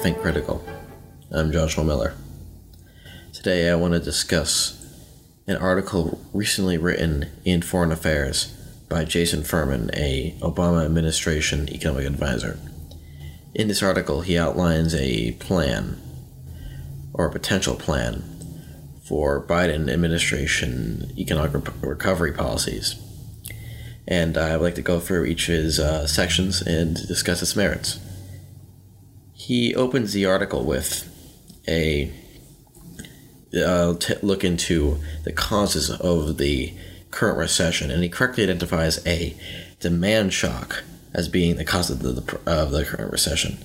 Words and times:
Think 0.00 0.18
Critical. 0.22 0.64
I'm 1.30 1.52
Joshua 1.52 1.84
Miller. 1.84 2.14
Today 3.34 3.68
I 3.68 3.74
want 3.74 3.92
to 3.92 4.00
discuss 4.00 4.82
an 5.46 5.58
article 5.58 6.18
recently 6.32 6.78
written 6.78 7.26
in 7.44 7.60
Foreign 7.60 7.92
Affairs 7.92 8.46
by 8.88 9.04
Jason 9.04 9.42
Furman, 9.42 9.90
a 9.92 10.34
Obama 10.40 10.86
administration 10.86 11.68
economic 11.68 12.06
advisor. 12.06 12.58
In 13.54 13.68
this 13.68 13.82
article, 13.82 14.22
he 14.22 14.38
outlines 14.38 14.94
a 14.94 15.32
plan 15.32 16.00
or 17.12 17.26
a 17.26 17.32
potential 17.32 17.74
plan 17.74 18.24
for 19.06 19.46
Biden 19.46 19.92
administration 19.92 21.12
economic 21.18 21.52
recovery 21.82 22.32
policies. 22.32 22.94
And 24.08 24.38
I 24.38 24.56
would 24.56 24.64
like 24.64 24.74
to 24.76 24.82
go 24.82 24.98
through 24.98 25.26
each 25.26 25.50
of 25.50 25.56
his 25.56 25.78
uh, 25.78 26.06
sections 26.06 26.62
and 26.62 26.96
discuss 27.06 27.42
its 27.42 27.54
merits. 27.54 28.00
He 29.40 29.74
opens 29.74 30.12
the 30.12 30.26
article 30.26 30.64
with 30.64 31.08
a 31.66 32.12
uh, 33.56 33.94
t- 33.94 34.14
look 34.20 34.44
into 34.44 35.00
the 35.24 35.32
causes 35.32 35.90
of 35.90 36.36
the 36.36 36.74
current 37.10 37.38
recession, 37.38 37.90
and 37.90 38.02
he 38.02 38.10
correctly 38.10 38.44
identifies 38.44 39.04
a 39.06 39.34
demand 39.80 40.34
shock 40.34 40.84
as 41.14 41.30
being 41.30 41.56
the 41.56 41.64
cause 41.64 41.88
of 41.88 42.00
the, 42.00 42.38
of 42.44 42.70
the 42.70 42.84
current 42.84 43.10
recession. 43.10 43.56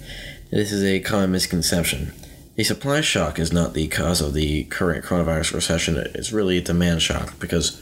This 0.49 0.71
is 0.71 0.81
a 0.81 1.01
common 1.01 1.33
misconception. 1.33 2.13
A 2.57 2.63
supply 2.63 3.01
shock 3.01 3.37
is 3.37 3.51
not 3.51 3.73
the 3.73 3.89
cause 3.89 4.21
of 4.21 4.33
the 4.33 4.63
current 4.63 5.03
coronavirus 5.03 5.53
recession. 5.55 5.97
It's 5.97 6.31
really 6.31 6.57
a 6.57 6.61
demand 6.61 7.01
shock 7.01 7.37
because 7.37 7.81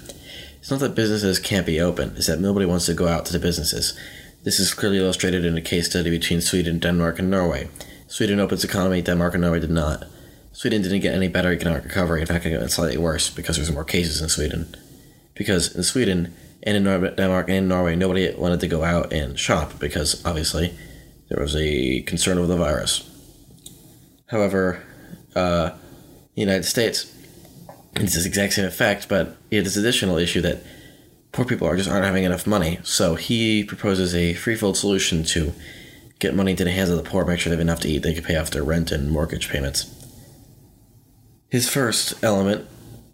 it's 0.60 0.72
not 0.72 0.80
that 0.80 0.96
businesses 0.96 1.38
can't 1.38 1.68
be 1.68 1.80
open, 1.80 2.14
it's 2.18 2.26
that 2.26 2.40
nobody 2.40 2.66
wants 2.66 2.88
to 2.88 2.96
go 2.96 3.08
out 3.08 3.28
to 3.28 3.34
the 3.34 3.40
businesses. 3.40 3.96
This 4.44 4.60
is 4.60 4.74
clearly 4.74 4.98
illustrated 4.98 5.46
in 5.46 5.58
a 5.58 5.62
case 5.62 5.90
study 5.90 6.10
between 6.10 6.42
Sweden, 6.42 6.78
Denmark, 6.78 7.18
and 7.18 7.30
Norway. 7.30 7.70
Sweden 8.08 8.42
opened 8.42 8.58
its 8.58 8.66
economy, 8.66 9.02
Denmark 9.02 9.36
and 9.36 9.42
Norway 9.42 9.62
did 9.62 9.72
not. 9.72 10.04
Sweden 10.52 10.82
didn't 10.82 11.00
get 11.00 11.16
any 11.16 11.30
better 11.30 11.54
economic 11.54 11.86
recovery. 11.86 12.20
In 12.20 12.28
fact, 12.28 12.46
it 12.46 12.60
got 12.60 12.70
slightly 12.70 12.98
worse 12.98 13.30
because 13.30 13.56
there's 13.56 13.72
more 13.72 13.86
cases 13.86 14.22
in 14.22 14.28
Sweden. 14.28 14.76
Because 15.34 15.74
in 15.74 15.84
Sweden 15.84 16.34
and 16.62 16.76
in 16.76 16.84
Denmark 17.16 17.48
and 17.48 17.58
in 17.58 17.68
Norway, 17.70 17.96
nobody 17.96 18.36
wanted 18.36 18.60
to 18.60 18.68
go 18.68 18.84
out 18.84 19.14
and 19.14 19.40
shop 19.40 19.80
because 19.80 20.24
obviously 20.26 20.78
there 21.30 21.42
was 21.42 21.56
a 21.56 22.02
concern 22.02 22.38
over 22.38 22.48
the 22.48 22.58
virus. 22.58 23.10
However, 24.28 24.84
uh, 25.36 25.70
the 26.36 26.42
United 26.42 26.66
States, 26.66 27.16
it's 27.96 28.14
this 28.14 28.26
exact 28.26 28.54
same 28.54 28.66
effect, 28.66 29.08
but 29.08 29.38
it 29.50 29.64
has 29.64 29.78
additional 29.78 30.18
issue 30.18 30.42
that 30.42 30.64
poor 31.34 31.44
people 31.44 31.68
are 31.68 31.76
just 31.76 31.90
aren't 31.90 32.06
having 32.06 32.24
enough 32.24 32.48
money. 32.48 32.80
So 32.84 33.16
he 33.16 33.64
proposes 33.66 34.16
a 34.16 34.34
threefold 34.34 34.78
solution 34.78 35.24
to 35.26 35.54
get 36.20 36.34
money 36.34 36.52
into 36.52 36.64
the 36.64 36.72
hands 36.72 36.90
of 36.90 36.96
the 36.96 37.04
poor, 37.04 37.26
make 37.26 37.40
sure 37.40 37.50
they 37.50 37.58
have 37.58 37.62
enough 37.62 37.82
to 37.82 37.90
eat, 37.90 38.04
they 38.04 38.14
can 38.14 38.24
pay 38.24 38.38
off 38.38 38.52
their 38.52 38.64
rent 38.64 38.92
and 38.92 39.12
mortgage 39.12 39.50
payments. 39.50 39.94
His 41.50 41.70
first 41.70 42.24
element 42.24 42.66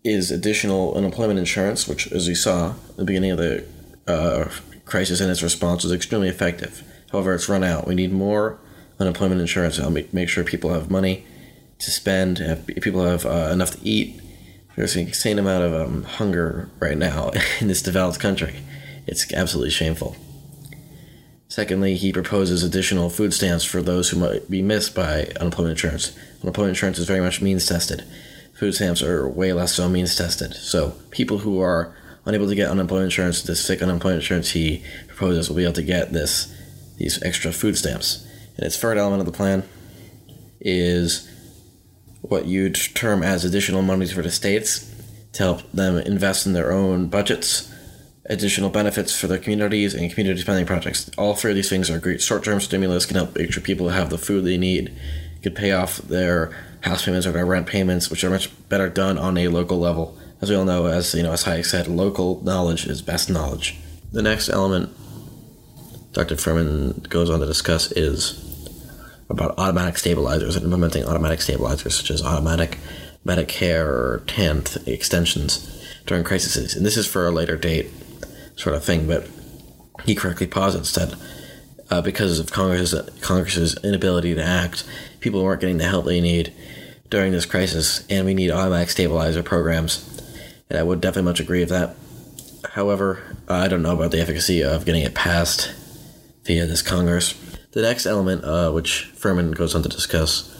is 0.04 0.32
additional 0.32 0.94
unemployment 0.96 1.40
insurance, 1.40 1.88
which, 1.88 2.12
as 2.12 2.28
we 2.28 2.36
saw 2.36 2.72
at 2.72 2.98
the 2.98 3.06
beginning 3.06 3.32
of 3.32 3.38
the 3.38 3.66
uh, 4.08 4.50
crisis 4.86 5.20
and 5.22 5.32
its 5.32 5.42
response, 5.42 5.84
was 5.84 5.92
extremely 5.92 6.30
effective. 6.30 6.84
However, 7.12 7.34
it's 7.34 7.50
run 7.50 7.64
out. 7.64 7.88
We 7.88 7.96
need 7.96 8.12
more 8.12 8.60
unemployment 9.00 9.42
insurance 9.42 9.78
to 9.78 9.90
make, 9.90 10.14
make 10.14 10.30
sure 10.30 10.44
people 10.44 10.72
have 10.72 10.92
money 10.92 11.26
to 11.80 11.92
spend, 11.92 12.38
have, 12.38 12.68
people 12.68 13.04
have 13.06 13.26
uh, 13.26 13.50
enough 13.52 13.72
to 13.72 13.80
eat. 13.88 14.22
There's 14.76 14.96
an 14.96 15.08
insane 15.08 15.40
amount 15.40 15.64
of 15.64 15.74
um, 15.74 16.04
hunger 16.04 16.70
right 16.80 16.98
now 16.98 17.32
in 17.60 17.68
this 17.68 17.82
developed 17.82 18.20
country. 18.20 18.56
It's 19.08 19.32
absolutely 19.34 19.72
shameful. 19.72 20.16
Secondly, 21.48 21.96
he 21.96 22.14
proposes 22.14 22.64
additional 22.64 23.10
food 23.10 23.34
stamps 23.34 23.66
for 23.66 23.82
those 23.82 24.10
who 24.10 24.20
might 24.20 24.50
be 24.50 24.62
missed 24.62 24.94
by 24.94 25.32
unemployment 25.40 25.72
insurance. 25.72 26.16
Unemployment 26.44 26.78
insurance 26.78 27.00
is 27.00 27.08
very 27.08 27.22
much 27.22 27.42
means 27.42 27.66
tested. 27.66 28.06
Food 28.54 28.76
stamps 28.76 29.02
are 29.02 29.28
way 29.28 29.52
less 29.52 29.74
so 29.74 29.90
means 29.90 30.16
tested. 30.16 30.54
So 30.54 30.94
people 31.10 31.40
who 31.40 31.60
are 31.60 31.96
unable 32.26 32.48
to 32.48 32.56
get 32.56 32.70
unemployment 32.70 33.06
insurance, 33.06 33.42
this 33.42 33.66
fake 33.68 33.82
unemployment 33.82 34.22
insurance 34.22 34.52
he 34.52 34.84
proposes 35.08 35.50
will 35.50 35.56
be 35.56 35.64
able 35.64 35.74
to 35.74 35.84
get 35.84 36.14
this 36.14 36.56
these 36.98 37.22
extra 37.24 37.52
food 37.52 37.78
stamps. 37.78 38.28
And 38.58 38.66
its 38.66 38.78
third 38.78 38.98
element 38.98 39.22
of 39.22 39.26
the 39.26 39.32
plan 39.32 39.64
is 40.60 41.28
what 42.22 42.46
you'd 42.46 42.76
term 42.76 43.24
as 43.24 43.46
additional 43.46 43.82
monies 43.82 44.12
for 44.12 44.22
the 44.22 44.32
states 44.32 44.94
to 45.34 45.44
help 45.44 45.72
them 45.72 45.98
invest 45.98 46.46
in 46.46 46.54
their 46.54 46.72
own 46.72 47.08
budgets 47.08 47.72
additional 48.30 48.70
benefits 48.70 49.20
for 49.20 49.28
their 49.28 49.40
communities 49.40 49.94
and 49.96 50.12
community 50.12 50.40
spending 50.40 50.66
projects. 50.66 51.10
All 51.18 51.36
three 51.36 51.52
of 51.52 51.56
these 51.56 51.70
things 51.70 51.90
are 51.90 52.00
great. 52.00 52.22
Short 52.22 52.44
term 52.44 52.62
stimulus 52.62 53.06
can 53.06 53.16
help 53.16 53.36
make 53.36 53.52
sure 53.52 53.62
people 53.62 53.90
have 53.90 54.10
the 54.10 54.18
food 54.18 54.46
they 54.46 54.58
need, 54.58 54.96
can 55.42 55.56
pay 55.56 55.72
off 55.72 55.98
their 55.98 56.56
house 56.82 57.04
payments 57.04 57.26
or 57.26 57.32
their 57.32 57.46
rent 57.46 57.68
payments, 57.68 58.10
which 58.10 58.24
are 58.24 58.30
much 58.30 58.50
better 58.70 58.88
done 58.88 59.18
on 59.18 59.38
a 59.38 59.48
local 59.48 59.80
level. 59.80 60.18
As 60.42 60.50
we 60.50 60.56
all 60.56 60.64
know, 60.64 60.86
as 60.86 61.14
you 61.14 61.24
know, 61.24 61.34
as 61.34 61.44
Hayek 61.44 61.66
said, 61.66 61.88
local 61.88 62.42
knowledge 62.44 62.86
is 62.86 63.02
best 63.02 63.30
knowledge. 63.30 63.78
The 64.12 64.22
next 64.22 64.48
element 64.48 64.96
Dr. 66.14 66.38
Furman 66.38 67.06
goes 67.10 67.30
on 67.30 67.40
to 67.40 67.46
discuss 67.46 67.92
is 67.92 68.49
about 69.30 69.58
automatic 69.58 69.98
stabilizers 69.98 70.56
and 70.56 70.66
implementing 70.66 71.06
automatic 71.06 71.42
stabilizers 71.42 71.96
such 71.96 72.12
as 72.12 72.24
automatic 72.24 72.80
Medicare 73.26 73.86
or 73.86 74.24
TANF 74.26 74.88
extensions 74.88 75.84
during 76.06 76.24
crises. 76.24 76.76
And 76.76 76.86
this 76.86 76.98
is 76.98 77.06
for 77.06 77.28
a 77.28 77.32
later 77.32 77.56
date 77.56 77.92
sort 78.56 78.76
of 78.76 78.84
thing. 78.84 79.08
But 79.08 79.28
he 80.06 80.16
correctly 80.16 80.48
posits 80.48 80.94
that 80.94 81.16
uh, 81.92 82.02
because 82.02 82.40
of 82.40 82.52
Congress's, 82.52 83.10
Congress's 83.22 83.78
inability 83.84 84.36
to 84.36 84.44
act, 84.44 84.84
people 85.20 85.44
weren't 85.44 85.62
getting 85.62 85.78
the 85.78 85.86
help 85.86 86.06
they 86.06 86.22
need 86.22 86.54
during 87.10 87.32
this 87.32 87.46
crisis, 87.46 88.06
and 88.10 88.26
we 88.26 88.34
need 88.36 88.52
automatic 88.52 88.90
stabilizer 88.90 89.42
programs. 89.42 90.06
And 90.70 90.78
I 90.78 90.84
would 90.84 91.02
definitely 91.02 91.30
much 91.30 91.40
agree 91.40 91.62
with 91.62 91.70
that. 91.70 91.96
However, 92.72 93.36
I 93.48 93.68
don't 93.68 93.82
know 93.82 93.96
about 93.96 94.12
the 94.12 94.22
efficacy 94.22 94.64
of 94.64 94.86
getting 94.86 95.02
it 95.02 95.16
passed 95.16 95.74
via 96.44 96.68
this 96.68 96.84
Congress. 96.84 97.34
The 97.72 97.82
next 97.82 98.06
element, 98.06 98.44
uh, 98.44 98.72
which 98.72 99.04
Furman 99.16 99.52
goes 99.52 99.76
on 99.76 99.84
to 99.84 99.90
discuss, 99.90 100.56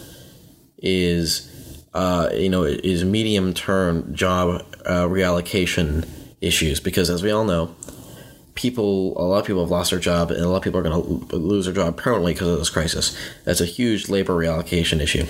is 0.78 1.48
uh, 1.92 2.30
you 2.32 2.48
know 2.48 2.64
is 2.64 3.04
medium 3.04 3.52
term 3.52 4.14
job 4.14 4.64
uh, 4.86 5.06
reallocation 5.06 6.08
issues 6.40 6.80
because 6.80 7.10
as 7.10 7.22
we 7.22 7.30
all 7.30 7.44
know, 7.44 7.74
people, 8.54 9.20
a 9.20 9.24
lot 9.24 9.38
of 9.38 9.46
people 9.46 9.62
have 9.62 9.70
lost 9.70 9.90
their 9.90 9.98
job, 9.98 10.30
and 10.30 10.40
a 10.40 10.48
lot 10.48 10.58
of 10.58 10.62
people 10.62 10.78
are 10.78 10.82
going 10.82 11.28
to 11.28 11.36
lose 11.36 11.64
their 11.64 11.74
job 11.74 11.96
permanently 11.96 12.34
because 12.34 12.48
of 12.48 12.58
this 12.58 12.70
crisis. 12.70 13.16
That's 13.44 13.60
a 13.60 13.66
huge 13.66 14.08
labor 14.08 14.34
reallocation 14.34 15.00
issue. 15.00 15.26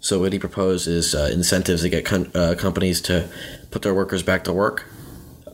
So 0.00 0.20
what 0.20 0.32
he 0.32 0.38
proposed 0.38 0.86
is 0.86 1.14
uh, 1.14 1.30
incentives 1.32 1.82
to 1.82 1.88
get 1.88 2.04
com- 2.04 2.30
uh, 2.34 2.56
companies 2.58 3.00
to 3.02 3.28
put 3.70 3.82
their 3.82 3.94
workers 3.94 4.22
back 4.22 4.44
to 4.44 4.52
work, 4.52 4.86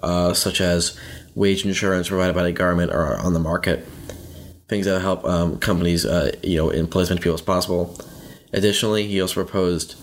uh, 0.02 0.32
such 0.32 0.60
as 0.60 0.98
wage 1.34 1.64
insurance 1.64 2.08
provided 2.08 2.34
by 2.34 2.42
the 2.42 2.52
government 2.52 2.90
or 2.90 3.16
on 3.16 3.32
the 3.32 3.38
market, 3.38 3.86
things 4.70 4.86
that 4.86 5.00
help 5.00 5.24
um, 5.24 5.58
companies, 5.58 6.06
uh, 6.06 6.30
you 6.42 6.56
know, 6.56 6.70
employ 6.70 7.00
as 7.02 7.10
many 7.10 7.20
people 7.20 7.34
as 7.34 7.42
possible. 7.42 7.98
Additionally, 8.52 9.06
he 9.06 9.20
also 9.20 9.34
proposed 9.34 9.96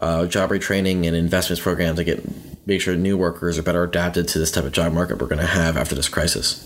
uh, 0.00 0.26
job 0.26 0.50
retraining 0.50 1.06
and 1.06 1.14
investments 1.14 1.62
programs 1.62 1.98
to 1.98 2.04
get 2.04 2.66
make 2.66 2.80
sure 2.80 2.96
new 2.96 3.16
workers 3.16 3.58
are 3.58 3.62
better 3.62 3.84
adapted 3.84 4.26
to 4.28 4.38
this 4.38 4.50
type 4.50 4.64
of 4.64 4.72
job 4.72 4.92
market 4.92 5.18
we're 5.18 5.26
going 5.26 5.40
to 5.40 5.46
have 5.46 5.76
after 5.76 5.94
this 5.94 6.08
crisis. 6.08 6.64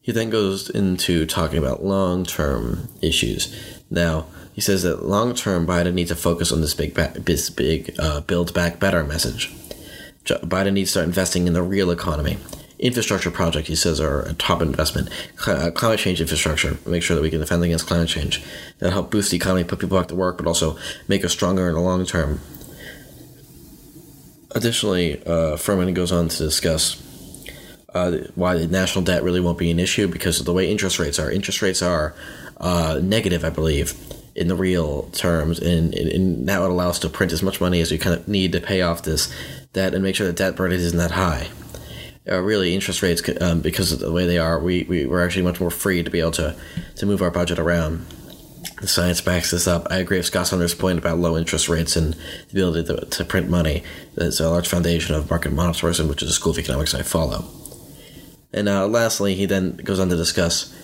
He 0.00 0.12
then 0.12 0.30
goes 0.30 0.70
into 0.70 1.26
talking 1.26 1.58
about 1.58 1.84
long 1.84 2.24
term 2.24 2.88
issues. 3.02 3.54
Now, 3.90 4.26
he 4.52 4.60
says 4.60 4.82
that 4.84 5.04
long 5.04 5.34
term, 5.34 5.66
Biden 5.66 5.94
needs 5.94 6.10
to 6.10 6.16
focus 6.16 6.52
on 6.52 6.60
this 6.60 6.74
big, 6.74 6.94
this 6.94 7.50
big 7.50 7.94
uh, 7.98 8.20
build 8.20 8.54
back 8.54 8.78
better 8.78 9.04
message. 9.04 9.52
Biden 10.24 10.74
needs 10.74 10.90
to 10.90 10.92
start 10.92 11.06
investing 11.06 11.46
in 11.46 11.54
the 11.54 11.62
real 11.62 11.90
economy. 11.90 12.38
Infrastructure 12.78 13.30
project 13.30 13.66
he 13.66 13.74
says, 13.74 14.00
are 14.00 14.22
a 14.22 14.34
top 14.34 14.62
investment. 14.62 15.08
Uh, 15.46 15.70
climate 15.72 15.98
change 15.98 16.20
infrastructure, 16.20 16.78
make 16.86 17.02
sure 17.02 17.16
that 17.16 17.22
we 17.22 17.30
can 17.30 17.40
defend 17.40 17.64
against 17.64 17.86
climate 17.86 18.08
change. 18.08 18.42
That'll 18.78 18.92
help 18.92 19.10
boost 19.10 19.30
the 19.30 19.36
economy, 19.36 19.64
put 19.64 19.80
people 19.80 19.98
back 19.98 20.08
to 20.08 20.14
work, 20.14 20.38
but 20.38 20.46
also 20.46 20.78
make 21.08 21.24
us 21.24 21.32
stronger 21.32 21.68
in 21.68 21.74
the 21.74 21.80
long 21.80 22.04
term. 22.06 22.40
Additionally, 24.52 25.22
uh, 25.26 25.56
Furman 25.56 25.92
goes 25.92 26.12
on 26.12 26.28
to 26.28 26.38
discuss 26.38 27.02
uh, 27.94 28.28
why 28.34 28.56
the 28.56 28.66
national 28.66 29.04
debt 29.04 29.22
really 29.22 29.40
won't 29.40 29.58
be 29.58 29.70
an 29.70 29.78
issue 29.78 30.06
because 30.08 30.38
of 30.40 30.46
the 30.46 30.52
way 30.52 30.70
interest 30.70 30.98
rates 30.98 31.18
are. 31.18 31.30
Interest 31.30 31.60
rates 31.62 31.82
are 31.82 32.14
uh, 32.58 33.00
negative, 33.02 33.44
I 33.44 33.50
believe, 33.50 33.94
in 34.34 34.48
the 34.48 34.54
real 34.54 35.04
terms, 35.10 35.58
and, 35.58 35.94
and, 35.94 36.48
that 36.48 36.60
would 36.60 36.70
allow 36.70 36.90
us 36.90 36.98
to 37.00 37.08
print 37.08 37.32
as 37.32 37.42
much 37.42 37.60
money 37.60 37.80
as 37.80 37.90
we 37.90 37.98
kind 37.98 38.14
of 38.14 38.28
need 38.28 38.52
to 38.52 38.60
pay 38.60 38.82
off 38.82 39.02
this 39.02 39.34
debt 39.72 39.94
and 39.94 40.02
make 40.02 40.14
sure 40.14 40.26
the 40.26 40.32
debt 40.32 40.54
burden 40.54 40.78
isn't 40.78 40.98
that 40.98 41.10
high. 41.10 41.48
Uh, 42.30 42.40
really, 42.40 42.74
interest 42.74 43.00
rates, 43.02 43.22
um, 43.40 43.60
because 43.60 43.90
of 43.90 44.00
the 44.00 44.12
way 44.12 44.26
they 44.26 44.38
are, 44.38 44.58
we, 44.58 44.84
we, 44.84 45.06
we're 45.06 45.24
actually 45.24 45.42
much 45.42 45.60
more 45.60 45.70
free 45.70 46.02
to 46.02 46.10
be 46.10 46.20
able 46.20 46.30
to, 46.32 46.54
to 46.94 47.06
move 47.06 47.22
our 47.22 47.30
budget 47.30 47.58
around 47.58 48.04
the 48.80 48.86
science 48.86 49.20
backs 49.20 49.50
this 49.50 49.66
up. 49.66 49.86
I 49.90 49.96
agree 49.96 50.18
with 50.18 50.26
Scott 50.26 50.46
Sumner's 50.46 50.74
point 50.74 50.98
about 50.98 51.18
low 51.18 51.36
interest 51.38 51.68
rates 51.68 51.96
and 51.96 52.14
the 52.14 52.52
ability 52.52 52.84
to, 52.92 53.06
to 53.06 53.24
print 53.24 53.48
money. 53.48 53.82
That's 54.14 54.40
a 54.40 54.50
large 54.50 54.68
foundation 54.68 55.14
of 55.14 55.30
market 55.30 55.52
monetarism, 55.52 56.08
which 56.08 56.22
is 56.22 56.30
a 56.30 56.32
school 56.32 56.52
of 56.52 56.58
economics 56.58 56.94
I 56.94 57.02
follow. 57.02 57.44
And 58.52 58.68
uh, 58.68 58.86
lastly, 58.86 59.34
he 59.34 59.46
then 59.46 59.76
goes 59.76 59.98
on 59.98 60.08
to 60.08 60.16
discuss 60.16 60.74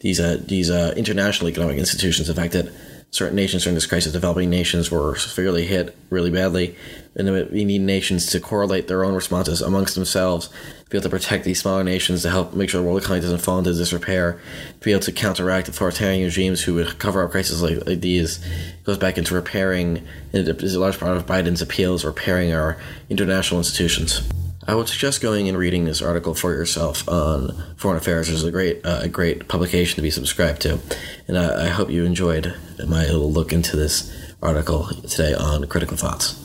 these 0.00 0.20
uh, 0.20 0.42
these 0.46 0.70
uh, 0.70 0.94
international 0.96 1.48
economic 1.50 1.78
institutions. 1.78 2.28
The 2.28 2.34
fact 2.34 2.52
that 2.52 2.72
certain 3.10 3.34
nations 3.34 3.64
during 3.64 3.74
this 3.74 3.86
crisis, 3.86 4.12
developing 4.12 4.48
nations 4.48 4.90
were 4.90 5.16
severely 5.16 5.66
hit 5.66 5.96
really 6.10 6.30
badly, 6.30 6.76
and 7.16 7.50
we 7.50 7.64
need 7.64 7.80
nations 7.80 8.26
to 8.26 8.38
correlate 8.38 8.86
their 8.86 9.04
own 9.04 9.14
responses 9.14 9.60
amongst 9.60 9.96
themselves, 9.96 10.48
be 10.90 10.96
able 10.96 11.02
to 11.02 11.08
protect 11.08 11.44
these 11.44 11.60
smaller 11.60 11.82
nations, 11.82 12.22
to 12.22 12.30
help 12.30 12.54
make 12.54 12.70
sure 12.70 12.80
the 12.80 12.86
world 12.86 13.02
economy 13.02 13.20
doesn't 13.20 13.40
fall 13.40 13.58
into 13.58 13.72
disrepair, 13.72 14.40
to 14.78 14.84
be 14.84 14.92
able 14.92 15.02
to 15.02 15.12
counteract 15.12 15.68
authoritarian 15.68 16.24
regimes 16.24 16.62
who 16.62 16.74
would 16.74 16.98
cover 17.00 17.24
up 17.24 17.32
crises 17.32 17.62
like, 17.62 17.84
like 17.84 18.00
these. 18.00 18.38
It 18.44 18.84
goes 18.84 18.98
back 18.98 19.18
into 19.18 19.34
repairing, 19.34 20.06
and 20.32 20.48
is 20.48 20.74
a 20.76 20.80
large 20.80 20.98
part 21.00 21.16
of 21.16 21.26
Biden's 21.26 21.62
appeals, 21.62 22.04
repairing 22.04 22.52
our 22.52 22.76
international 23.08 23.58
institutions. 23.58 24.22
I 24.70 24.74
would 24.76 24.88
suggest 24.88 25.20
going 25.20 25.48
and 25.48 25.58
reading 25.58 25.84
this 25.84 26.00
article 26.00 26.32
for 26.32 26.52
yourself 26.52 27.08
on 27.08 27.60
Foreign 27.76 27.96
Affairs. 27.96 28.28
It's 28.28 28.44
a 28.44 28.52
great, 28.52 28.86
uh, 28.86 29.00
a 29.02 29.08
great 29.08 29.48
publication 29.48 29.96
to 29.96 30.02
be 30.02 30.12
subscribed 30.12 30.62
to, 30.62 30.78
and 31.26 31.36
I, 31.36 31.64
I 31.64 31.68
hope 31.70 31.90
you 31.90 32.04
enjoyed 32.04 32.54
my 32.86 33.04
little 33.04 33.32
look 33.32 33.52
into 33.52 33.76
this 33.76 34.16
article 34.40 34.86
today 35.08 35.34
on 35.34 35.66
critical 35.66 35.96
thoughts. 35.96 36.38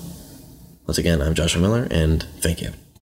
Once 0.88 0.98
again, 0.98 1.22
I'm 1.22 1.36
Joshua 1.36 1.62
Miller, 1.62 1.88
and 1.92 2.24
thank 2.42 2.64
you. 2.64 2.72